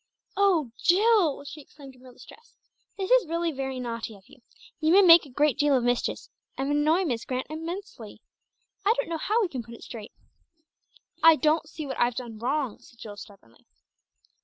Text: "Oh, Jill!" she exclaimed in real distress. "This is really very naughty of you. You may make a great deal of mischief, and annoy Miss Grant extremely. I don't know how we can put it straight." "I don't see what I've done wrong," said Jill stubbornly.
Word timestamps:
"Oh, 0.35 0.71
Jill!" 0.79 1.43
she 1.43 1.61
exclaimed 1.61 1.93
in 1.93 2.01
real 2.01 2.13
distress. 2.13 2.55
"This 2.97 3.11
is 3.11 3.27
really 3.27 3.51
very 3.51 3.79
naughty 3.79 4.15
of 4.15 4.27
you. 4.27 4.41
You 4.79 4.91
may 4.91 5.03
make 5.03 5.27
a 5.27 5.29
great 5.29 5.59
deal 5.59 5.77
of 5.77 5.83
mischief, 5.83 6.21
and 6.57 6.71
annoy 6.71 7.05
Miss 7.05 7.23
Grant 7.23 7.45
extremely. 7.51 8.19
I 8.83 8.95
don't 8.97 9.09
know 9.09 9.19
how 9.19 9.39
we 9.43 9.47
can 9.47 9.61
put 9.61 9.75
it 9.75 9.83
straight." 9.83 10.11
"I 11.21 11.35
don't 11.35 11.69
see 11.69 11.85
what 11.85 11.99
I've 11.99 12.15
done 12.15 12.39
wrong," 12.39 12.79
said 12.79 12.97
Jill 12.97 13.15
stubbornly. 13.15 13.67